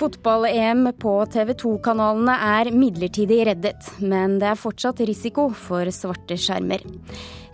[0.00, 6.80] Fotball-EM på TV 2-kanalene er midlertidig reddet, men det er fortsatt risiko for svarte skjermer.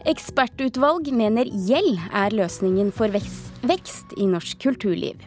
[0.07, 5.25] Ekspertutvalg mener gjeld er løsningen for vekst i norsk kulturliv.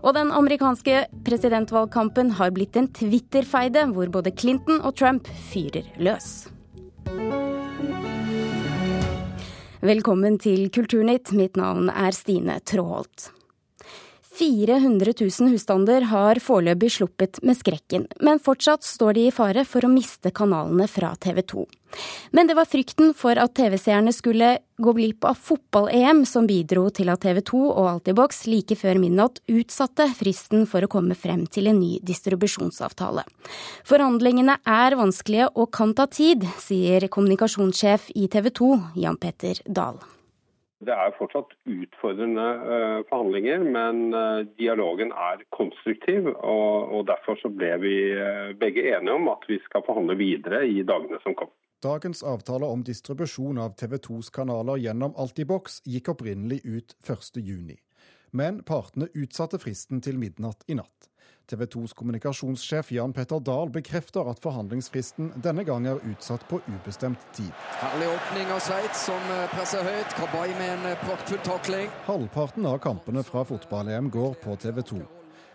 [0.00, 6.48] Og den amerikanske presidentvalgkampen har blitt en Twitter-feide, hvor både Clinton og Trump fyrer løs.
[9.84, 11.36] Velkommen til Kulturnytt.
[11.36, 13.28] Mitt navn er Stine Tråholt.
[14.38, 19.84] 400 000 husstander har foreløpig sluppet med skrekken, men fortsatt står de i fare for
[19.84, 21.64] å miste kanalene fra TV 2.
[22.32, 27.12] Men det var frykten for at TV-seerne skulle gå glipp av fotball-EM som bidro til
[27.12, 31.68] at TV 2 og Altibox like før midnatt utsatte fristen for å komme frem til
[31.68, 33.26] en ny distribusjonsavtale.
[33.84, 38.72] Forhandlingene er vanskelige og kan ta tid, sier kommunikasjonssjef i TV 2,
[39.04, 40.00] Jan Petter Dahl.
[40.82, 46.26] Det er fortsatt utfordrende uh, forhandlinger, men uh, dialogen er konstruktiv.
[46.32, 50.82] Og, Derfor så ble vi uh, begge enige om at vi skal forhandle videre i
[50.86, 51.54] dagene som kommer.
[51.82, 57.78] Dagens avtale om distribusjon av TV 2s kanaler gjennom Altibox gikk opprinnelig ut 1.6.
[58.32, 61.11] Men partene utsatte fristen til midnatt i natt.
[61.50, 67.22] TV 2s kommunikasjonssjef Jan Petter Dahl bekrefter at forhandlingsfristen denne gang er utsatt på ubestemt
[67.36, 67.50] tid.
[67.80, 70.14] Herlig åpning av Sveits, som eh, presser høyt.
[70.18, 71.90] Kabay med en eh, praktfull takling.
[72.06, 75.00] Halvparten av kampene fra fotball-EM går på TV 2.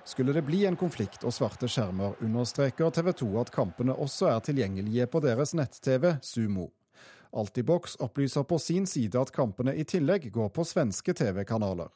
[0.08, 4.44] Skulle det bli en konflikt og svarte skjermer, understreker TV 2 at kampene også er
[4.46, 6.70] tilgjengelige på deres nett-TV Sumo.
[7.36, 11.92] Altibox opplyser på sin side at kampene i tillegg går på svenske TV-kanaler.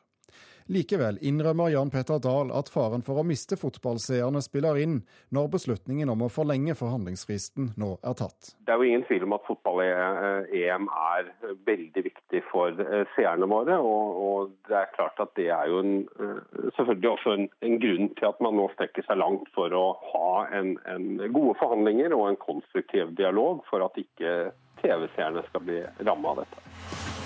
[0.72, 5.02] Likevel innrømmer Jan Petter Dahl at faren for å miste fotballseerne spiller inn
[5.36, 8.54] når beslutningen om å forlenge forhandlingsfristen nå er tatt.
[8.64, 11.28] Det er jo ingen tvil om at fotball-EM er
[11.68, 13.82] veldig viktig for eh, seerne våre.
[13.84, 16.40] Og, det er klart at det er jo en, eh,
[16.78, 20.34] selvfølgelig også en, en, grunn til at man nå strekker seg langt for å ha
[20.56, 26.32] en, en gode forhandlinger og en konstruktiv dialog for at ikke TV-seerne skal bli ramma
[26.32, 27.21] av dette.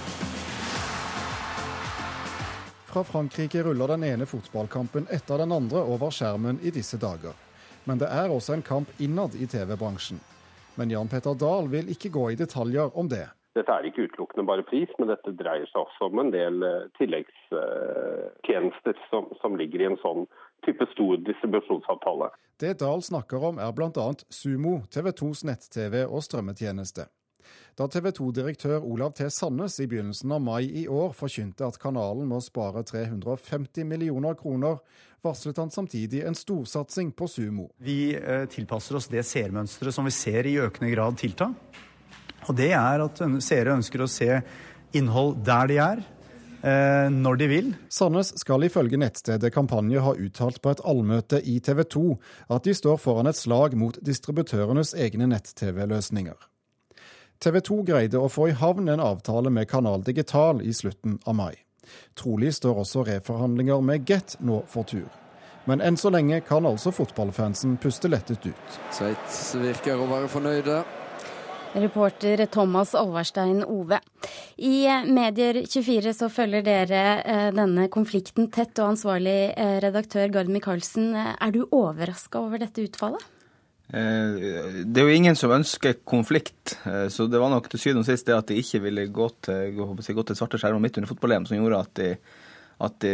[2.96, 7.34] Fra Frankrike ruller den ene fotballkampen etter den andre over skjermen i disse dager.
[7.84, 10.22] Men det er også en kamp innad i TV-bransjen.
[10.80, 13.26] Men Jan Petter Dahl vil ikke gå i detaljer om det.
[13.60, 16.88] Dette er ikke utelukkende bare pris, men dette dreier seg også om en del eh,
[16.96, 20.24] tilleggstjenester som, som ligger i en sånn
[20.64, 22.32] type stor distribusjonsavtale.
[22.64, 24.08] Det Dahl snakker om er bl.a.
[24.32, 27.10] Sumo, TV 2s nett-TV og strømmetjeneste.
[27.76, 29.26] Da TV 2-direktør Olav T.
[29.28, 34.78] Sandnes i begynnelsen av mai i år forkynte at kanalen må spare 350 millioner kroner,
[35.26, 37.68] varslet han samtidig en storsatsing på Sumo.
[37.84, 41.50] Vi eh, tilpasser oss det seermønsteret som vi ser i økende grad tilta.
[42.48, 44.40] Og det er at seere ønsker å se
[44.96, 46.08] innhold der de er,
[46.64, 47.72] eh, når de vil.
[47.92, 52.08] Sandnes skal ifølge nettstedet Kampanje ha uttalt på et allmøte i TV 2
[52.56, 56.55] at de står foran et slag mot distributørenes egne nett-TV-løsninger.
[57.40, 61.36] TV 2 greide å få i havn en avtale med Kanal Digital i slutten av
[61.36, 61.54] mai.
[62.18, 65.08] Trolig står også reforhandlinger med Get nå for tur.
[65.66, 68.78] Men enn så lenge kan altså fotballfansen puste lettet ut.
[68.94, 70.84] Sveits virker å være fornøyde.
[71.76, 74.00] Reporter Thomas Alvarstein Ove.
[74.64, 81.12] I Medier24 så følger dere eh, denne konflikten tett, og ansvarlig eh, redaktør Gard Michaelsen,
[81.16, 83.35] er du overraska over dette utfallet?
[83.94, 88.02] Eh, det er jo ingen som ønsker konflikt, eh, så det var nok til syvende
[88.02, 91.12] og sist det at de ikke ville gå til, gå til svarte skjermer midt under
[91.12, 92.10] fotball-EM som gjorde at de,
[92.88, 93.14] at de,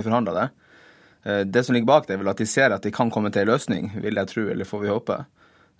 [0.00, 0.46] forhandla det.
[1.24, 3.32] Eh, det som ligger bak det, er vel at de ser at de kan komme
[3.32, 5.22] til en løsning, vil jeg tro, eller får vi håpe.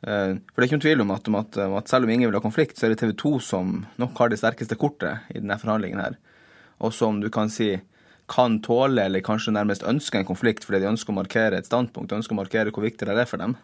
[0.06, 2.42] For det er ikke noen tvil om at, at, at selv om ingen vil ha
[2.44, 6.02] konflikt, så er det TV 2 som nok har det sterkeste kortet i denne forhandlingen
[6.02, 6.18] her.
[6.84, 7.72] Og som du kan si
[8.30, 12.12] kan tåle, eller kanskje nærmest ønske en konflikt fordi de ønsker å markere et standpunkt,
[12.12, 13.56] ønsker å markere hvor viktig det er for dem.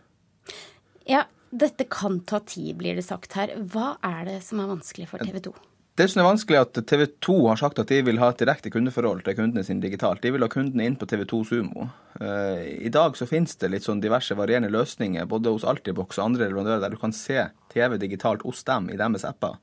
[1.09, 3.53] Ja, dette kan ta tid, blir det sagt her.
[3.73, 5.53] Hva er det som er vanskelig for TV 2?
[5.94, 8.39] Det som er vanskelig, er at TV 2 har sagt at de vil ha et
[8.41, 10.23] direkte kundeforhold til kundene sine digitalt.
[10.25, 11.91] De vil ha kundene inn på TV2 Sumo.
[12.17, 16.31] Eh, I dag så finnes det litt sånn diverse varierende løsninger både hos Altibox og
[16.31, 19.59] andre leverandører der du kan se TV digitalt hos dem i deres apper.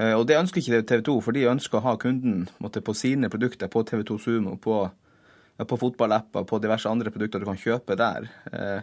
[0.00, 2.96] Eh, og det ønsker ikke TV 2, for de ønsker å ha kunden måtte, på
[2.96, 4.80] sine produkter på TV2 Sumo, på,
[5.60, 8.32] på fotballapper, på diverse andre produkter du kan kjøpe der.
[8.48, 8.80] Eh,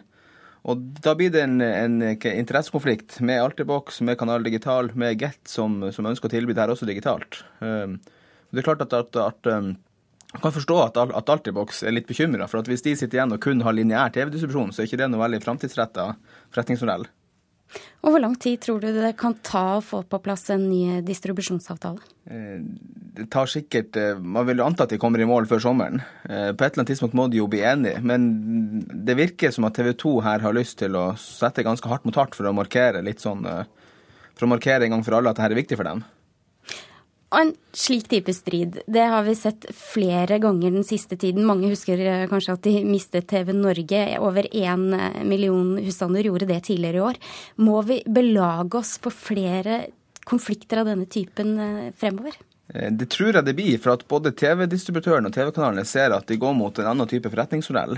[0.68, 5.78] og Da blir det en, en interessekonflikt med Alterbox, med Kanal Digital, med Get, som,
[5.92, 7.42] som ønsker å tilby det her også digitalt.
[7.64, 7.96] Um,
[8.50, 9.72] det er klart at, at, at um,
[10.30, 12.46] jeg kan forstå at, at Altibox er litt bekymra.
[12.50, 15.08] For at hvis de sitter igjen og kun har lineær TV-distribusjon, så er ikke det
[15.10, 16.04] noe veldig framtidsretta
[16.52, 17.08] forretningsmodell.
[18.00, 21.00] Og Hvor lang tid tror du det kan ta å få på plass en ny
[21.06, 22.00] distribusjonsavtale?
[22.30, 22.62] Eh,
[23.18, 26.00] det tar sikkert Man vil anta at de kommer i mål før sommeren.
[26.24, 26.30] På
[26.64, 28.00] et eller annet tidspunkt må de jo bli enige.
[28.02, 32.06] Men det virker som at TV 2 her har lyst til å sette ganske hardt
[32.08, 35.36] mot hardt for å markere litt sånn For å markere en gang for alle at
[35.36, 36.04] dette er viktig for dem.
[37.30, 41.46] Og en slik type strid, det har vi sett flere ganger den siste tiden.
[41.46, 44.00] Mange husker eh, kanskje at de mistet TV Norge.
[44.18, 47.20] Over én eh, million husstander gjorde det tidligere i år.
[47.62, 49.84] Må vi belage oss på flere
[50.26, 52.34] konflikter av denne typen eh, fremover?
[52.70, 56.52] Det tror jeg det blir, for at både TV-distributøren og TV-kanalene ser at de går
[56.54, 57.96] mot en annen type forretningsmodell,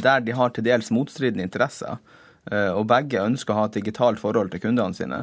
[0.00, 1.98] der de har til dels motstridende interesser.
[2.48, 5.18] Og begge ønsker å ha et digitalt forhold til kundene sine.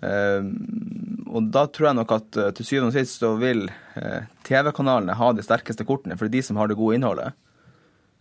[0.00, 5.16] Og da tror jeg nok at eh, til syvende og sist så vil eh, TV-kanalene
[5.18, 7.36] ha de sterkeste kortene, for det er de som har det gode innholdet.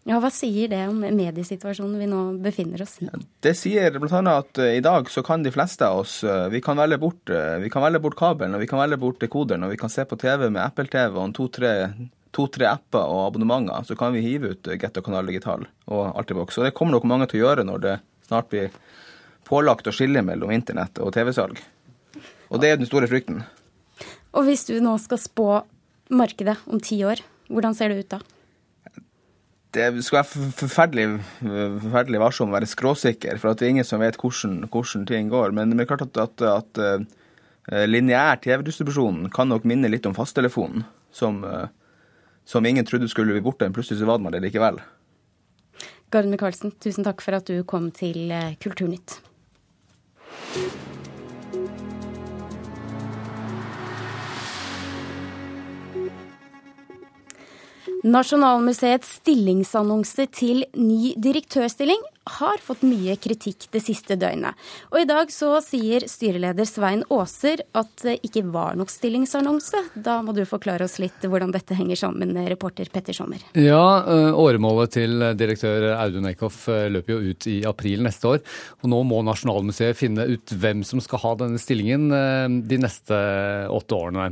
[0.07, 3.10] Ja, Hva sier det om mediesituasjonen vi nå befinner oss i?
[3.44, 4.21] Det sier bl.a.
[4.31, 7.30] at i dag så kan de fleste av oss vi, kan velge bort,
[7.62, 10.07] vi kan velge bort kabelen og vi kan velge bort dekoderen og vi kan se
[10.07, 11.74] på TV med Apple-TV og to-tre
[12.31, 13.86] to, apper og abonnementer.
[13.86, 16.57] Så kan vi hive ut Getto kanal digital og Altibox.
[16.57, 17.95] Og det kommer nok mange til å gjøre når det
[18.31, 18.71] snart blir
[19.50, 21.60] pålagt å skille mellom internett og TV-salg.
[22.50, 23.44] Og det er den store frykten.
[24.38, 25.48] Og hvis du nå skal spå
[26.13, 28.19] markedet om ti år, hvordan ser det ut da?
[29.74, 31.06] Det skal være forferdelig,
[31.42, 35.54] forferdelig varsom å være skråsikker, for det er ingen som vet hvordan, hvordan ting går.
[35.54, 40.18] Men det er klart at, at, at uh, lineær TV-distribusjon kan nok minne litt om
[40.18, 41.68] fasttelefonen, som, uh,
[42.50, 44.81] som, ingen trodde skulle bli borte, men plutselig så var man det likevel.
[46.10, 49.19] Gard Micaelsen, tusen takk for at du kom til eh, Kulturnytt.
[58.00, 62.00] Nasjonalmuseets stillingsannonse til ny direktørstilling
[62.30, 64.57] har fått mye kritikk det siste døgnet.
[64.92, 69.81] Og i dag så sier styreleder Svein Aaser at det ikke var nok stillingsannonse.
[69.95, 73.44] Da må du forklare oss litt hvordan dette henger sammen, reporter Petter Sommer.
[73.57, 78.44] Ja, eh, åremålet til direktør Audun Eckhoff eh, løper jo ut i april neste år.
[78.83, 83.24] Og nå må Nasjonalmuseet finne ut hvem som skal ha denne stillingen eh, de neste
[83.74, 84.31] åtte årene.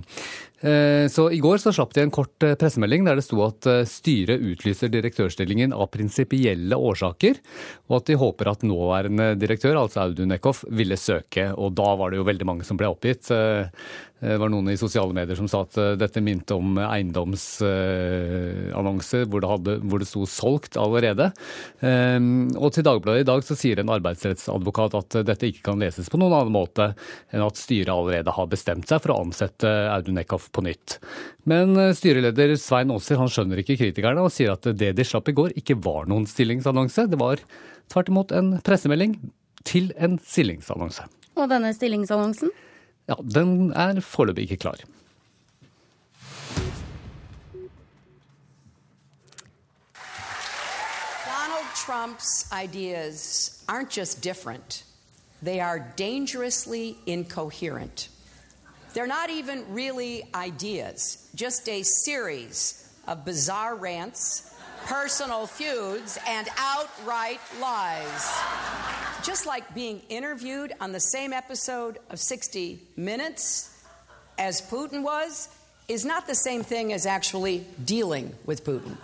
[0.62, 3.68] Eh, så I går så slapp de en kort eh, pressemelding der det sto at
[3.70, 7.38] eh, styret utlyser direktørstillingen av prinsipielle årsaker,
[7.92, 11.52] og at de håper at nåværende direktør, altså Audun Eckhoff, ville søke.
[11.54, 13.30] Og da var det jo veldig mange som ble oppgitt.
[14.18, 19.42] Det var noen i sosiale medier som sa at eh, dette minte om eiendomsannonser hvor,
[19.46, 21.30] hvor, det sto 'solgt' allerede.
[21.86, 26.10] Ehm, og til Dagbladet i dag så sier en arbeidsrettsadvokat at dette ikke kan leses
[26.10, 26.86] på noen annen måte
[27.30, 30.98] enn at styret allerede har bestemt seg for å ansette Audun Eckhoff på nytt.
[31.46, 35.38] Men eh, styreleder Svein Aaser skjønner ikke kritikerne og sier at det de slapp i
[35.38, 37.06] går ikke var noen stillingsannonse.
[37.06, 37.38] Det var
[37.94, 39.14] tvert imot en pressemelding
[39.68, 41.06] til en stillingsannonse.
[41.38, 42.50] Og denne stillingsannonsen?
[43.08, 44.76] Ja, den er foreløpig ikke klar.
[51.26, 54.84] Donald Trump's ideas aren't just different,
[55.44, 58.10] they are dangerously incoherent.
[58.94, 64.44] They're not even really ideas, just a series of bizarre rants,
[64.88, 68.24] personal feuds, and outright lies
[69.28, 73.70] just like being interviewed on the same episode of 60 Minutes
[74.38, 75.50] as Putin was,
[75.88, 78.96] is not the same thing as actually dealing with Putin.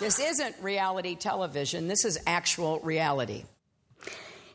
[0.00, 3.44] This isn't reality television, this is actual reality.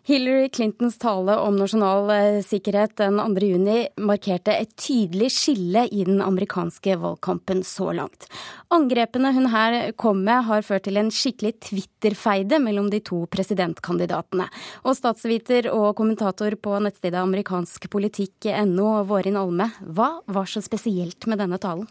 [0.03, 3.46] Hillary Clintons tale om nasjonal eh, sikkerhet den 2.
[3.46, 8.25] juni markerte et tydelig skille i den amerikanske valgkampen så langt.
[8.70, 14.46] Angrepene hun her kom med har ført til en skikkelig Twitter-feide mellom de to presidentkandidatene.
[14.86, 21.58] Og statsviter og kommentator på nettstedet amerikanskpolitikk.no, Vårin Alme, hva var så spesielt med denne
[21.58, 21.90] talen?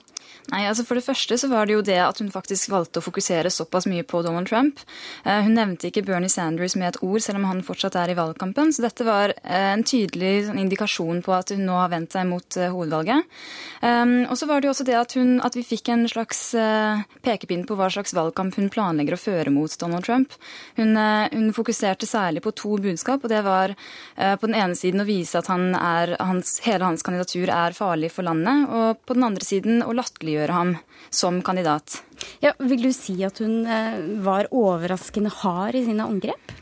[0.52, 3.04] Nei, altså For det første så var det jo det at hun faktisk valgte å
[3.04, 4.80] fokusere såpass mye på Donald Trump.
[5.25, 8.16] Eh, hun nevnte ikke Bernie Sanders med et ord, selv om han fortsatt er i
[8.18, 8.73] valgkampen.
[8.73, 12.28] Så dette var eh, en tydelig sånn, indikasjon på at hun nå har vendt seg
[12.28, 13.37] mot uh, hovedvalget.
[13.82, 16.40] Og så var det jo også det at, hun, at vi fikk en slags
[17.25, 20.37] pekepinn på hva slags valgkamp hun planlegger å føre mot Donald Trump.
[20.78, 23.75] Hun, uh, hun fokuserte særlig på to budskap, og det var
[24.18, 28.10] på den ene siden å vise at han er, hans, hele hans kandidatur er farlig
[28.14, 30.72] for landet, og på den andre siden å latterliggjøre ham
[31.14, 32.00] som kandidat.
[32.42, 33.62] Ja, vil du si at hun
[34.25, 36.58] var overraskende hard i sine angrep?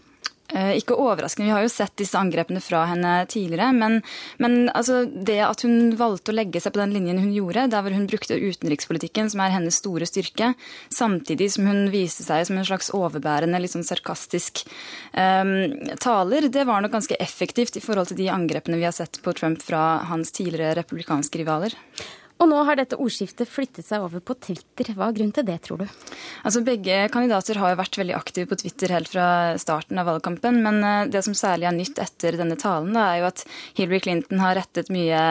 [0.54, 3.72] Eh, ikke overraskende, vi har jo sett disse angrepene fra henne tidligere.
[3.74, 3.98] Men,
[4.42, 7.82] men altså, det at hun valgte å legge seg på den linjen hun gjorde, der
[7.82, 10.52] hvor hun brukte utenrikspolitikken, som er hennes store styrke,
[10.94, 14.62] samtidig som hun viste seg som en slags overbærende, litt sånn sarkastisk
[15.12, 15.72] um,
[16.02, 19.34] taler, det var nok ganske effektivt i forhold til de angrepene vi har sett på
[19.36, 21.74] Trump fra hans tidligere republikanske rivaler.
[22.36, 24.90] Og nå har dette ordskiftet flyttet seg over på Twitter.
[24.92, 25.86] Hva er grunnen til det, tror du?
[26.44, 29.28] Altså Begge kandidater har jo vært veldig aktive på Twitter helt fra
[29.60, 30.60] starten av valgkampen.
[30.64, 33.44] Men eh, det som særlig er nytt etter denne talen, da, er jo at
[33.78, 35.22] Hillary Clinton har rettet mye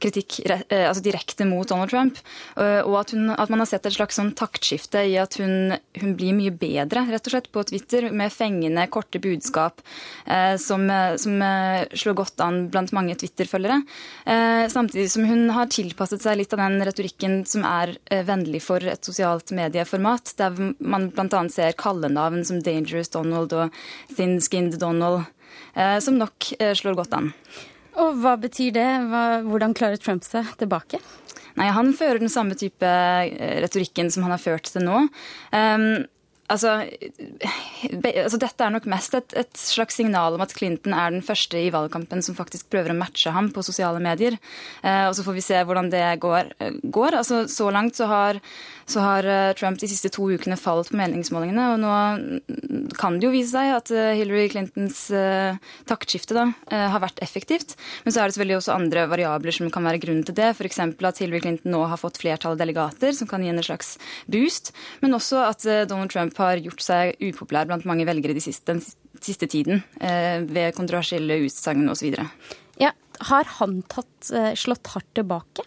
[0.00, 2.22] kritikk eh, altså direkte mot Donald Trump.
[2.56, 6.16] Og at, hun, at man har sett et slags sånn taktskifte i at hun, hun,
[6.16, 9.82] blir mye bedre rett og slett på Twitter, med fengende, korte budskap
[10.24, 10.86] eh, som,
[11.20, 11.44] som
[11.92, 13.80] slår godt an blant mange Twitter-følgere.
[14.30, 18.62] Eh, samtidig som hun har tilpasset seg litt av den retorikken som er eh, vennlig
[18.64, 21.42] for et sosialt medieformat, der man bl.a.
[21.52, 23.74] ser kallenavn som Dangerous Donald og
[24.14, 25.26] Thin Skinned Donald,
[25.74, 27.32] eh, som nok eh, slår godt an.
[28.00, 28.88] Og hva betyr det?
[29.46, 30.98] Hvordan klarer Trump seg tilbake?
[31.54, 32.88] Nei, Han fører den samme type
[33.62, 35.04] retorikken som han har ført til nå.
[35.54, 36.02] Um,
[36.52, 41.24] Altså, altså, Dette er nok mest et, et, slags signal om at Clinton er den
[41.24, 44.36] første i valgkampen som faktisk prøver å matche ham på sosiale medier.
[44.82, 46.52] Eh, og Så får vi se hvordan det går.
[46.84, 47.18] går.
[47.22, 48.40] Altså, så langt så har,
[48.84, 51.72] så har, eh, Trump de siste to ukene falt på meningsmålingene.
[51.72, 51.94] Og nå
[52.98, 55.56] kan det jo vise seg at eh, Hillary Clintons eh,
[55.88, 57.74] taktskifte da, eh, har vært effektivt.
[58.04, 60.52] Men så er det selvfølgelig også andre variabler som kan være grunnen til det.
[60.54, 60.80] F.eks.
[60.84, 63.96] at Hillary Clinton nå har fått flertall av delegater, som kan gi henne en slags
[64.30, 64.74] boost.
[65.00, 68.66] Men også at Donald Trump Trump har gjort seg upopulær blant mange velgere de siste,
[68.72, 68.82] den
[69.22, 72.16] siste tiden eh, ved kontroversielle utsagn osv.
[72.80, 72.90] Ja,
[73.30, 75.62] har han tatt, eh, slått hardt tilbake?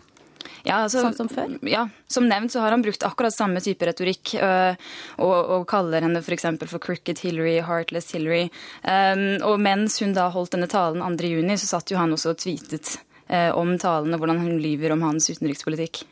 [0.65, 1.55] Ja, altså, sånn som før?
[1.63, 4.35] Ja, som nevnt så har han brukt akkurat samme type retorikk.
[4.35, 4.75] Øh,
[5.23, 6.49] og, og, kaller henne f.eks.
[6.59, 8.49] For, for Crooked Hillary, Heartless Hillary.
[8.83, 12.41] Um, og mens hun da holdt denne talen 2.6, så satt jo han også og
[12.43, 12.97] tweetet
[13.27, 16.05] om talen og hvordan hun lyver om hans utenrikspolitikk.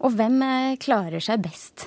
[0.00, 0.40] Og hvem
[0.80, 1.84] klarer seg best?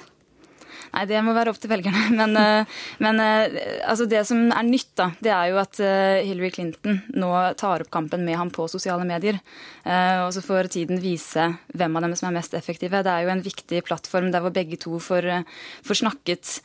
[0.93, 2.03] Nei, det må være opp til velgerne.
[2.17, 6.23] Men, eh, men eh, altså det som er nytt, da, det er jo at eh,
[6.25, 9.39] Hillary Clinton nå tar opp kampen med ham på sosiale medier.
[9.87, 12.99] Og så får tiden vise hvem av dem som er mest effektive.
[13.05, 15.29] Det er jo en viktig plattform der hvor begge to får,
[15.87, 16.57] får snakket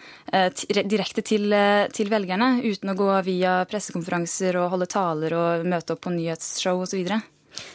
[0.90, 1.54] direkte til,
[1.94, 6.82] til, velgerne, uten å gå via pressekonferanser og holde taler og møte opp på nyhetsshow
[6.82, 7.14] osv.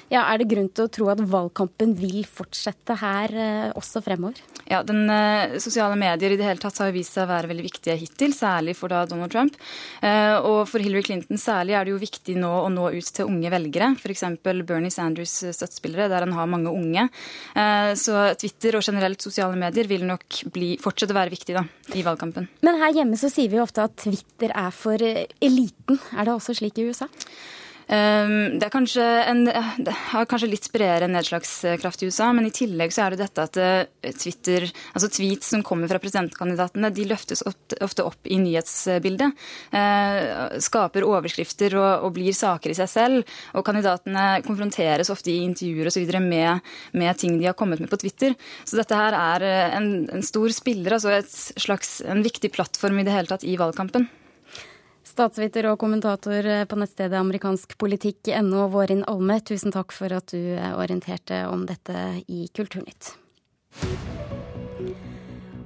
[0.07, 4.39] Ja, Er det grunn til å tro at valgkampen vil fortsette her eh, også fremover?
[4.69, 7.65] Ja, den eh, Sosiale medier i det hele tatt har vist seg å være veldig
[7.65, 9.57] viktige hittil, særlig for da Donald Trump.
[10.00, 13.27] Eh, og for Hillary Clinton særlig er det jo viktig nå å nå ut til
[13.27, 13.91] unge velgere.
[14.00, 14.24] F.eks.
[14.43, 17.07] Bernie Sanders' støttespillere, der han har mange unge.
[18.00, 21.63] Så Twitter og generelt sosiale medier vil nok bli, fortsette å være viktig da,
[21.98, 22.48] i valgkampen.
[22.65, 26.01] Men her hjemme så sier vi jo ofte at Twitter er for eliten.
[26.15, 27.10] Er det også slik i USA?
[27.88, 29.46] Ehm, det, en,
[29.79, 33.46] det har kanskje litt bredere nedslagskraft i USA, men i tillegg så er det dette
[33.48, 39.48] at eh, Twitter, altså tweets som kommer fra presidentkandidatene, de løftes ofte opp i nyhetsbildet.
[39.72, 43.38] Eh, skaper overskrifter og, og blir saker i seg selv.
[43.56, 46.06] Og kandidatene konfronteres ofte i intervjuer osv.
[46.27, 46.63] Med,
[46.98, 48.36] med ting de har kommet med på Twitter.
[48.67, 53.00] Så dette her er eh, en, en stor spiller, altså et slags, en viktig plattform
[53.00, 54.10] i det hele tatt i valgkampen.
[55.07, 61.63] Statsviter og kommentator på nettstedet amerikanskpolitikk.no, Vårin Alme, tusen takk for at du orienterte om
[61.69, 61.95] dette
[62.27, 63.13] i Kulturnytt.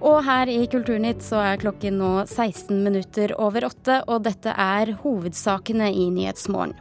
[0.02, 4.94] Og her i Kulturnytt så er klokken nå 16 minutter over åtte, og dette er
[5.02, 6.78] hovedsakene i Nyhetsmorgen.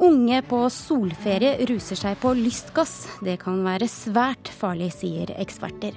[0.00, 3.02] Unge på solferie ruser seg på lystgass.
[3.20, 5.92] Det kan være svært farlig, sier eksperter.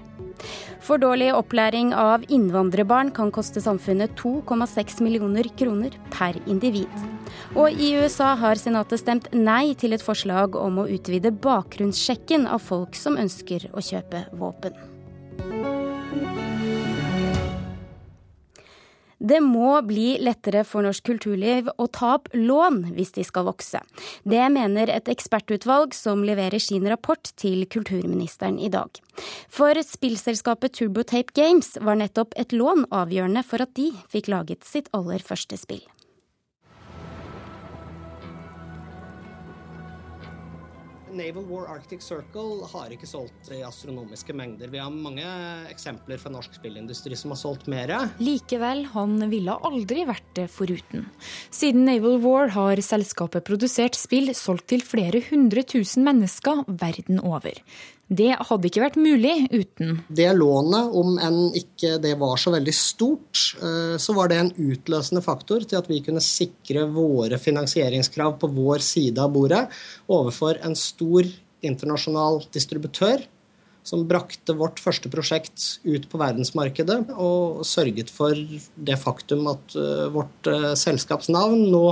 [0.84, 6.92] For dårlig opplæring av innvandrerbarn kan koste samfunnet 2,6 millioner kroner per individ.
[7.56, 12.60] Og i USA har senatet stemt nei til et forslag om å utvide bakgrunnssjekken av
[12.68, 14.76] folk som ønsker å kjøpe våpen.
[19.24, 23.80] Det må bli lettere for norsk kulturliv å ta opp lån hvis de skal vokse.
[24.28, 28.92] Det mener et ekspertutvalg som leverer sin rapport til kulturministeren i dag.
[29.48, 34.92] For spillselskapet Turbotape Games var nettopp et lån avgjørende for at de fikk laget sitt
[34.92, 35.86] aller første spill.
[41.14, 44.72] Naval War Arctic Circle har ikke solgt i astronomiske mengder.
[44.74, 45.26] Vi har mange
[45.72, 47.94] eksempler fra norsk spillindustri som har solgt mer.
[48.24, 51.08] Likevel, han ville aldri vært det foruten.
[51.54, 57.62] Siden Naval War har selskapet produsert spill solgt til flere hundre tusen mennesker verden over.
[58.14, 59.98] Det hadde ikke vært mulig uten.
[60.08, 64.54] Det lånet, om enn ikke det var så veldig stort, eh, så var det en
[64.70, 69.66] utløsende faktor til at vi kunne sikre våre finansieringskrav på vår side av bordet
[70.12, 71.28] overfor en stor
[71.64, 73.24] internasjonal distributør
[73.84, 80.06] som brakte vårt første prosjekt ut på verdensmarkedet og sørget for det faktum at eh,
[80.14, 81.88] vårt eh, selskapsnavn nå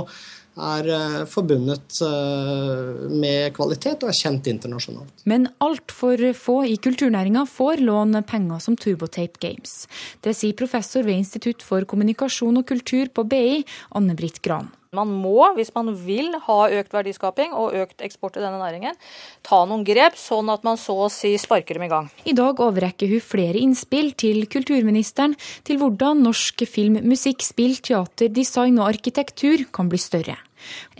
[0.58, 5.24] er eh, forbundet eh, med kvalitet og er kjent internasjonalt.
[5.28, 9.86] Men altfor få i kulturnæringa får låne penger som Turbotape Games.
[10.20, 13.62] Det sier professor ved Institutt for kommunikasjon og kultur på BI,
[13.96, 14.70] Anne-Britt Gran.
[14.92, 18.98] Man må, hvis man vil ha økt verdiskaping og økt eksport i denne næringen,
[19.40, 22.10] ta noen grep, sånn at man så å si sparker dem i gang.
[22.28, 25.32] I dag overrekker hun flere innspill til kulturministeren
[25.64, 30.36] til hvordan norsk film, musikk, spill, teater, design og arkitektur kan bli større.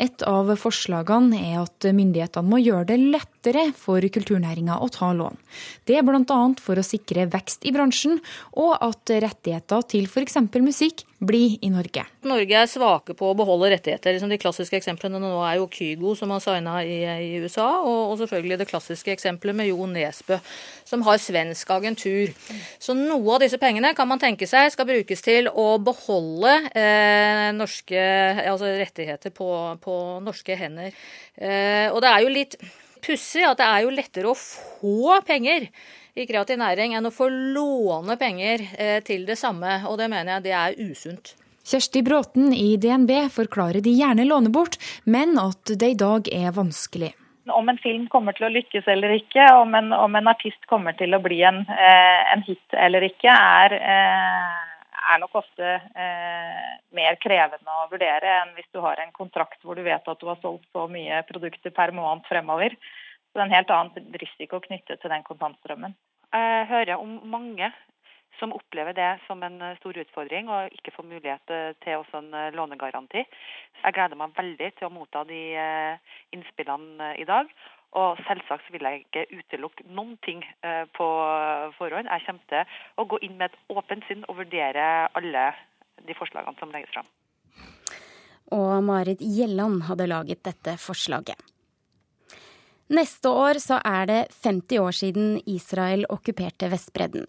[0.01, 5.37] Et av forslagene er at myndighetene må gjøre det lettere for kulturnæringa å ta lån.
[5.85, 6.43] Det er bl.a.
[6.65, 8.23] for å sikre vekst i bransjen,
[8.57, 10.41] og at rettigheter til f.eks.
[10.65, 12.03] musikk blir i Norge.
[12.27, 14.17] Norge er svake på å beholde rettigheter.
[14.17, 18.17] Liksom de klassiske eksemplene nå er jo Kygo, som har signa i, USA, og, og,
[18.23, 20.41] selvfølgelig det klassiske eksempelet med Jo Nesbø,
[20.89, 22.35] som har svensk agentur.
[22.83, 27.49] Så noe av disse pengene kan man tenke seg skal brukes til å beholde eh,
[27.55, 28.05] norske
[28.43, 29.51] altså rettigheter på,
[29.83, 30.91] på, norske hender.
[31.39, 32.59] Eh, og det er jo litt
[33.03, 35.71] pussig at det er jo lettere å få penger
[36.15, 39.81] i kreativ næring enn å få låne penger eh, til det samme.
[39.89, 41.35] Og det mener jeg det er usunt.
[41.63, 46.51] Kjersti Bråten i DNB forklarer de gjerne låner bort, men at det i dag er
[46.57, 47.13] vanskelig.
[47.53, 50.95] Om en film kommer til å lykkes eller ikke, om en, om en artist kommer
[50.99, 57.19] til å bli en, eh, en hit eller ikke, er, er nok ofte eh, mer
[57.23, 60.39] krevende å vurdere enn hvis du har en kontrakt hvor du vet at du har
[60.43, 62.77] solgt så mye produkter per måned fremover.
[63.33, 65.97] Så det er en helt annen risiko knyttet til den kontantstrømmen.
[66.33, 67.71] Jeg hører om mange
[68.41, 71.53] som opplever det som en stor utfordring og ikke får mulighet
[71.85, 73.25] til også en lånegaranti.
[73.85, 77.49] Jeg gleder meg veldig til å motta de eh, innspillene i dag.
[78.01, 81.09] Og selvsagt vil jeg ikke utelukke noen ting eh, på
[81.77, 82.09] forhånd.
[82.09, 85.51] Jeg kommer til å gå inn med et åpent sinn og vurdere alle
[86.05, 87.09] de forslagene som legges fram.
[88.53, 91.52] Og Marit Gjelland hadde laget dette forslaget.
[92.93, 97.25] Neste år så er det 50 år siden Israel okkuperte Vestbredden.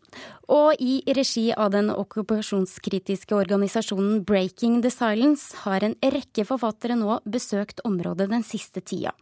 [0.52, 7.22] Og i regi av den okkupasjonskritiske organisasjonen Breaking the Silence har en rekke forfattere nå
[7.24, 9.16] besøkt området den siste tida.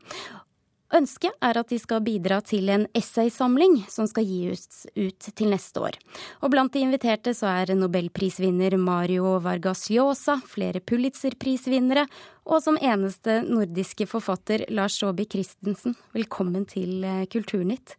[0.92, 5.80] Ønsket er at de skal bidra til en essaysamling som skal gis ut til neste
[5.80, 5.96] år.
[6.44, 12.04] Og blant de inviterte så er nobelprisvinner Mario Vargas Llosa, flere Pulitzer-prisvinnere,
[12.44, 15.96] og som eneste nordiske forfatter Lars Saabye Christensen.
[16.12, 17.96] Velkommen til eh, Kulturnytt.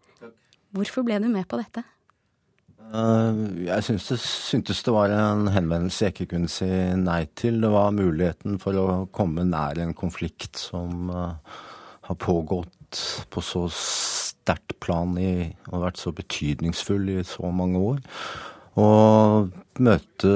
[0.77, 1.87] Hvorfor ble du med på dette?
[2.93, 6.69] Eh, jeg syntes det, syntes det var en henvendelse jeg ikke kunne si
[7.01, 7.63] nei til.
[7.65, 11.57] Det var muligheten for å komme nær en konflikt som uh,
[12.05, 12.82] har pågått
[13.31, 18.03] på så sterkt plan i, og vært så betydningsfull i så mange år.
[18.83, 19.51] Og
[19.85, 20.35] møte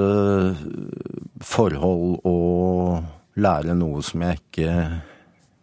[1.44, 4.74] forhold og lære noe som jeg ikke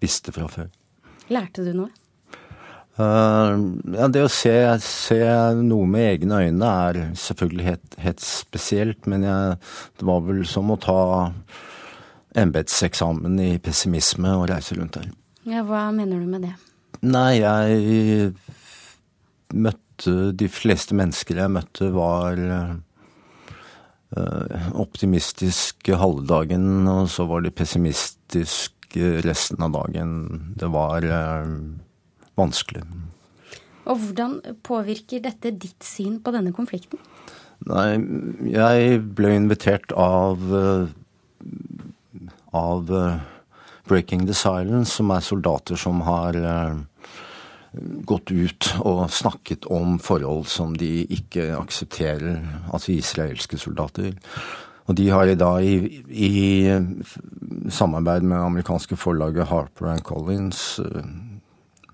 [0.03, 0.71] visste fra før.
[1.33, 1.91] Lærte du noe?
[2.93, 3.57] Uh,
[3.95, 4.53] ja, det å se,
[4.85, 5.17] se,
[5.65, 9.55] noe med egne øyne er selvfølgelig helt, helt spesielt, men jeg,
[9.97, 10.99] det var vel som å ta
[12.37, 15.09] embetseksamen i pessimisme og reise rundt der.
[15.49, 16.53] Ja, Hva mener du med det?
[17.01, 18.33] Nei, jeg
[19.53, 22.73] møtte De fleste mennesker jeg møtte, var uh,
[24.73, 30.09] optimistiske halve dagen, og så var de pessimistiske resten av dagen.
[30.59, 31.45] Det var uh,
[32.39, 32.83] vanskelig.
[33.83, 36.99] Og hvordan påvirker dette ditt syn på denne konflikten?
[37.69, 37.95] Nei,
[38.49, 40.89] jeg ble invitert av uh,
[42.53, 42.91] av
[43.87, 46.37] Breaking the Silence, som er soldater som har
[48.05, 54.13] gått ut og snakket om forhold som de ikke aksepterer, altså israelske soldater.
[54.89, 61.05] Og de har i dag, i, i samarbeid med amerikanske forlaget Harper and Collins, uh,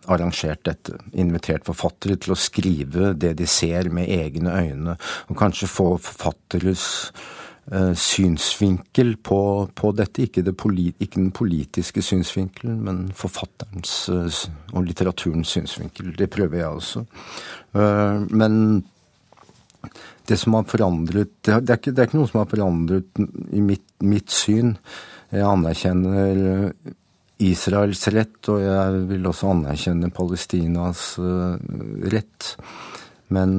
[0.10, 0.98] arrangert dette.
[1.14, 4.98] Invitert forfattere til å skrive det de ser med egne øyne,
[5.30, 7.39] og kanskje få forfatteres Eh,
[7.70, 10.24] synsvinkel på, på dette.
[10.26, 14.40] Ikke, det polit, ikke, den politiske synsvinkelen, men forfatterens eh,
[14.74, 16.16] og litteraturens synsvinkel.
[16.18, 17.04] Det prøver jeg også.
[17.78, 18.56] Eh, men
[20.30, 23.22] det som har forandret Det er ikke, det er ikke noe som har forandret
[23.56, 24.76] i mitt, mitt syn.
[25.32, 26.74] Jeg anerkjenner
[27.40, 31.14] Israels rett, og jeg vil også anerkjenne Palestinas
[32.12, 32.50] rett.
[33.32, 33.56] Men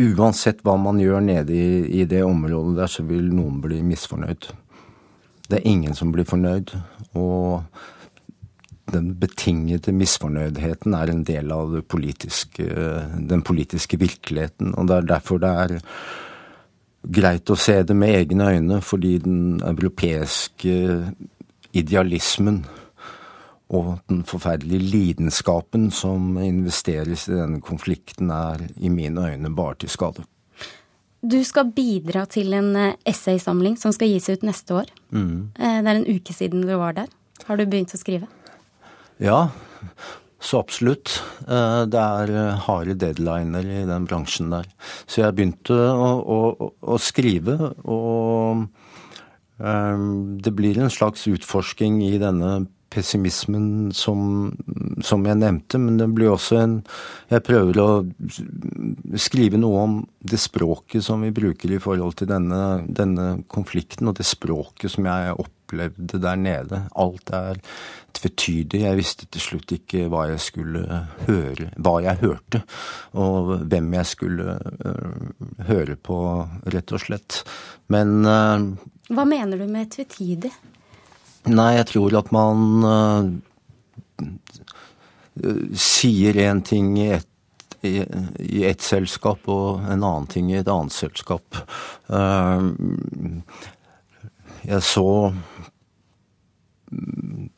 [0.00, 4.50] uansett hva man gjør nede i, i, det området der, så vil noen bli misfornøyd.
[5.48, 6.74] Det er ingen som blir fornøyd.
[7.20, 7.62] Og
[8.92, 12.66] den betingede misfornøydheten er en del av politiske,
[13.30, 14.74] den politiske virkeligheten.
[14.74, 15.76] Og det er derfor det er
[17.04, 20.74] greit å se det med egne øyne, fordi den europeiske
[21.74, 22.64] idealismen
[23.74, 29.92] og den forferdelige lidenskapen som investeres i denne konflikten, er i mine øyne bare til
[29.92, 30.24] skade.
[31.24, 34.90] Du skal bidra til en eh, essaysamling som skal gis ut neste år.
[35.14, 35.54] Mm.
[35.56, 37.08] Eh, det er en uke siden du var der.
[37.48, 38.28] Har du begynt å skrive?
[39.22, 39.48] Ja,
[40.44, 41.16] så absolutt.
[41.48, 44.68] Eh, det er harde deadliner i den bransjen der.
[45.08, 48.66] Så jeg begynte å, å, å skrive, og
[49.54, 54.52] det blir en slags utforsking i denne pessimismen som,
[55.02, 56.76] som, jeg nevnte, men det blir også en
[57.30, 57.88] Jeg prøver å
[59.18, 64.18] skrive noe om det språket som vi bruker i forhold til denne, denne konflikten, og
[64.18, 66.82] det språket som jeg opplevde der nede.
[67.00, 67.60] Alt er
[68.14, 68.84] tvetydig.
[68.84, 72.62] Jeg visste til slutt ikke hva jeg skulle høre, hva jeg hørte,
[73.18, 76.20] og hvem jeg skulle uh, høre på,
[76.76, 77.42] rett og slett.
[77.92, 78.70] Men uh,
[79.10, 80.52] Hva mener du med tvetydig?
[81.44, 83.28] Nei, jeg tror at man uh,
[85.76, 87.30] sier én ting i ett
[87.84, 88.00] i,
[88.38, 91.58] i ett selskap og en annen ting i et annet selskap.
[92.08, 92.72] Uh,
[94.64, 95.34] jeg så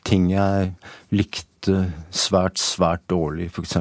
[0.07, 0.73] ting jeg
[1.15, 3.77] likte svært, svært dårlig, f.eks.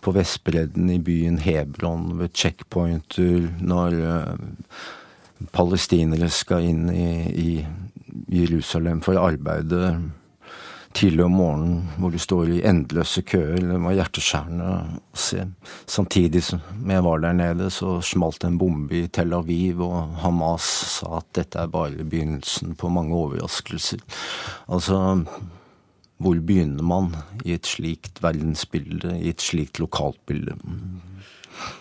[0.00, 4.34] på Vestbredden i byen Hebron ved checkpointer når uh,
[5.56, 7.52] palestinere skal inn i, i
[8.30, 9.94] Jerusalem for å arbeide
[10.96, 13.60] tidlig om morgenen, hvor du står i endeløse køer.
[13.62, 15.44] Det var hjerteskjærende å se.
[15.90, 20.66] Samtidig som jeg var der nede, så smalt en bombe i Tel Aviv, og Hamas
[20.96, 24.02] sa at dette er bare begynnelsen på mange overraskelser.
[24.66, 25.22] Altså,
[26.20, 27.14] hvor begynner man
[27.46, 30.58] i et slikt verdensbilde, i et slikt lokaltbilde?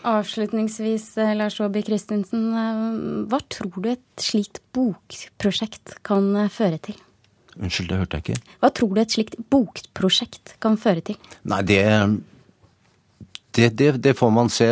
[0.07, 2.47] Avslutningsvis, eh, Lars Aabye Christensen.
[2.53, 6.97] Eh, hva tror du et slikt bokprosjekt kan eh, føre til?
[7.59, 8.57] Unnskyld, det hørte jeg ikke.
[8.63, 11.31] Hva tror du et slikt bokprosjekt kan føre til?
[11.43, 11.83] Nei, det
[13.57, 14.67] det, det, det får man se.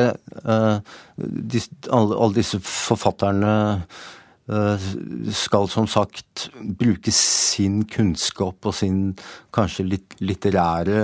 [0.45, 0.83] Alle,
[1.89, 3.55] alle, disse forfatterne
[5.35, 6.45] skal som sagt
[6.77, 9.17] bruke sin kunnskap og sin
[9.51, 11.01] kanskje litt litterære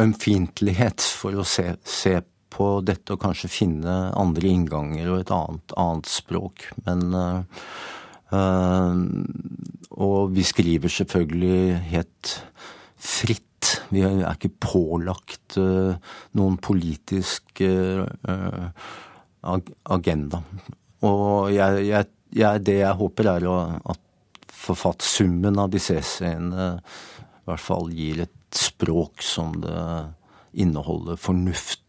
[0.00, 2.14] ømfintlighet for å se, se
[2.50, 6.66] på dette og kanskje finne andre innganger og et annet, annet språk.
[6.86, 7.42] Men øh,
[9.90, 12.44] Og vi skriver selvfølgelig helt
[12.96, 13.82] fritt.
[13.90, 15.94] Vi er ikke pålagt øh,
[16.38, 17.60] noen politisk
[19.90, 20.42] agenda.
[21.02, 23.48] Og jeg, jeg, jeg, det jeg håper, er
[23.90, 24.00] at
[24.60, 26.70] forfattsummen av disse essayene
[27.40, 29.80] i hvert fall gir et språk som det
[30.60, 31.79] inneholder fornuft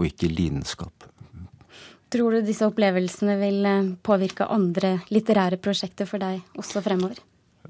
[0.00, 1.06] og ikke lidenskap.
[2.10, 7.20] Tror du disse opplevelsene vil eh, påvirke andre litterære prosjekter for deg også fremover?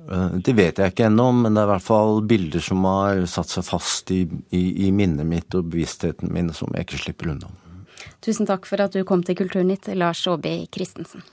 [0.00, 3.20] Eh, det vet jeg ikke ennå, men det er i hvert fall bilder som har
[3.28, 4.22] satt seg fast i,
[4.56, 7.52] i, i minnet mitt og bevisstheten min, som jeg ikke slipper unna.
[8.24, 11.24] Tusen takk for at du kom til Kulturnytt, Lars Aabye Christensen.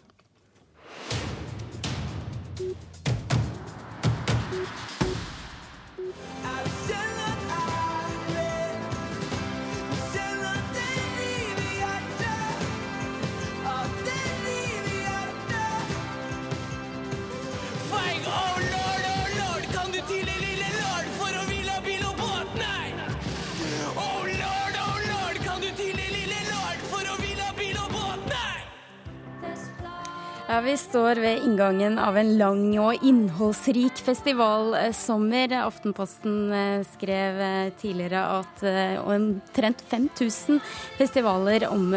[30.50, 35.52] Ja, Vi står ved inngangen av en lang og innholdsrik festivalsommer.
[35.60, 40.62] Aftenposten eh, skrev eh, tidligere at eh, omtrent 5000
[40.96, 41.92] festivaler om,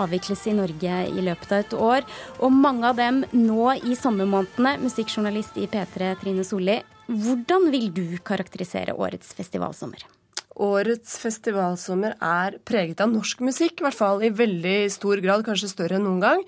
[0.00, 2.08] avvikles i Norge i løpet av et år.
[2.40, 4.78] Og mange av dem nå i sommermånedene.
[4.80, 10.08] Musikkjournalist i P3 Trine Solli, hvordan vil du karakterisere årets festivalsommer?
[10.54, 15.72] Årets festivalsommer er preget av norsk musikk, i hvert fall i veldig stor grad, kanskje
[15.72, 16.44] større enn noen gang.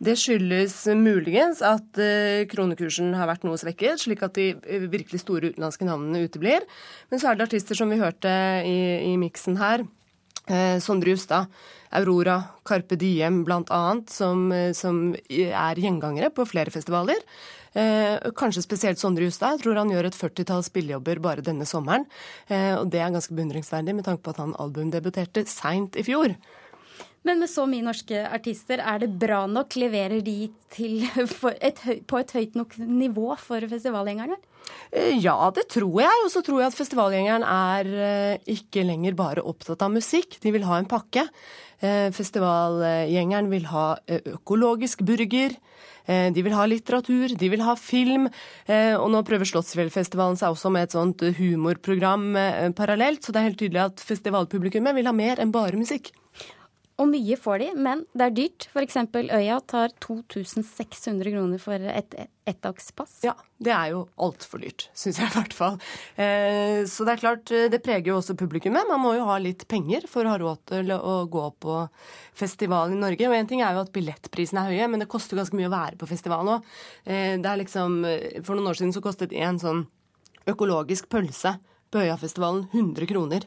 [0.00, 5.20] Det skyldes muligens at eh, kronekursen har vært noe svekket, slik at de eh, virkelig
[5.26, 6.64] store utenlandske navnene uteblir.
[7.12, 8.32] Men så er det artister som vi hørte
[8.64, 8.80] i,
[9.12, 9.84] i miksen her.
[10.48, 11.52] Eh, Sondre Justad,
[12.00, 17.20] Aurora, Carpe Diem bl.a., som, som er gjengangere på flere festivaler.
[17.70, 19.58] Eh, kanskje spesielt Sondre Justad.
[19.58, 22.06] Jeg tror han gjør et førtitalls spillejobber bare denne sommeren.
[22.50, 26.34] Eh, og det er ganske beundringsverdig med tanke på at han albumdebuterte seint i fjor.
[27.22, 29.76] Men med så mye norske artister, er det bra nok?
[29.76, 34.40] Leverer de et, på et høyt nok nivå for festivalgjengerne?
[34.90, 36.24] Eh, ja, det tror jeg.
[36.24, 40.40] Og så tror jeg at festivalgjengeren er ikke lenger bare opptatt av musikk.
[40.42, 41.28] De vil ha en pakke.
[41.80, 43.84] Festivalgjengeren vil ha
[44.34, 45.54] økologisk burger.
[46.10, 48.26] De vil ha litteratur, de vil ha film.
[48.66, 52.32] Og nå prøver Slottsfjellfestivalen seg også med et sånt humorprogram
[52.78, 56.10] parallelt, så det er helt tydelig at festivalpublikummet vil ha mer enn bare musikk.
[57.00, 58.66] Og mye får de, men det er dyrt.
[58.74, 58.98] F.eks.
[59.32, 62.16] Øya tar 2600 kroner for et
[62.50, 63.22] ettdagspass.
[63.24, 63.32] Ja,
[63.62, 65.78] det er jo altfor dyrt, syns jeg i hvert fall.
[66.20, 68.88] Eh, så det er klart, eh, det preger jo også publikummet.
[68.90, 71.78] Man må jo ha litt penger for å ha råd til å gå på
[72.36, 73.30] festival i Norge.
[73.30, 75.76] Og én ting er jo at billettprisene er høye, men det koster ganske mye å
[75.76, 76.60] være på festival nå.
[77.06, 78.02] Eh, det er liksom,
[78.44, 79.86] For noen år siden så kostet en sånn
[80.50, 81.56] økologisk pølse
[81.90, 83.46] på Øyafestivalen 100 kroner.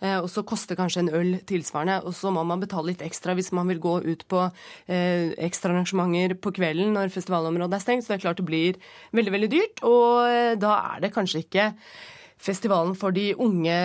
[0.00, 2.00] Eh, og så koster kanskje en øl tilsvarende.
[2.06, 6.36] Og så må man betale litt ekstra hvis man vil gå ut på eh, ekstraarrangementer
[6.38, 8.06] på kvelden når festivalområdet er stengt.
[8.06, 8.80] Så det er klart det blir
[9.16, 9.84] veldig, veldig dyrt.
[9.86, 11.70] Og eh, da er det kanskje ikke
[12.44, 13.76] festivalen for de unge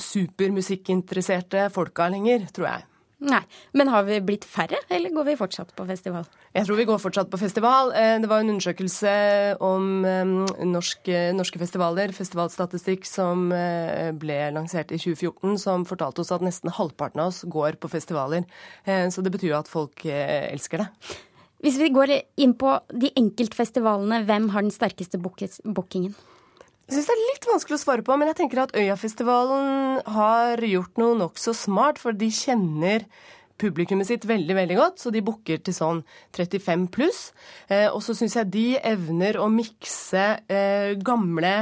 [0.00, 2.86] supermusikkinteresserte folka lenger, tror jeg.
[3.16, 3.40] Nei,
[3.72, 6.26] Men har vi blitt færre, eller går vi fortsatt på festival?
[6.52, 7.92] Jeg tror vi går fortsatt på festival.
[7.96, 10.04] Eh, det var en undersøkelse om
[10.68, 16.74] norske, norske festivaler, festivalstatistikk, som eh, ble lansert i 2014, som fortalte oss at nesten
[16.76, 18.44] halvparten av oss går på festivaler.
[18.84, 20.90] Eh, så det betyr jo at folk elsker det.
[21.64, 26.12] Hvis vi går inn på de enkeltfestivalene, hvem har den sterkeste bookingen?
[26.86, 30.60] Jeg syns det er litt vanskelig å svare på, men jeg tenker at Øyafestivalen har
[30.62, 33.02] gjort noe nokså smart, for de kjenner
[33.58, 36.02] publikummet sitt veldig veldig godt, så de booker til sånn
[36.36, 37.20] 35 pluss.
[37.66, 41.54] Eh, og så syns jeg de evner å mikse eh, gamle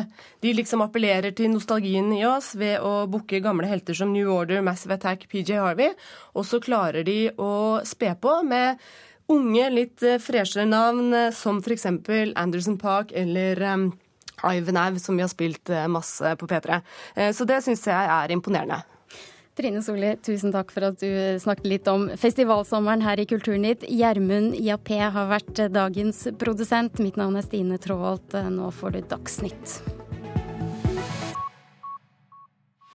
[0.44, 4.60] De liksom appellerer til nostalgien i oss ved å booke gamle helter som New Order,
[4.66, 5.94] Massive Attack, PJ Harvey.
[6.36, 8.76] Og så klarer de å spe på med
[9.32, 11.86] unge, litt eh, freshere navn, eh, som f.eks.
[12.36, 13.92] Anderson Park eller um,
[14.52, 16.80] Ivan som vi har spilt eh, masse på P3.
[17.14, 18.82] Eh, så det syns jeg er imponerende.
[19.54, 23.86] Trine Solli, tusen takk for at du snakket litt om festivalsommeren her i Kulturnytt.
[23.86, 26.98] Gjermund IAP har vært dagens produsent.
[26.98, 28.34] Mitt navn er Stine Tråholt.
[28.50, 29.78] Nå får du Dagsnytt.